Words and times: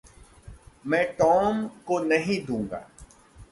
मैं 0.87 1.03
टॉम 1.13 1.67
को 1.67 1.99
नहीं 1.99 2.45
दूँगा। 2.45 2.89